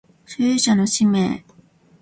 [0.25, 1.43] 所有者の氏名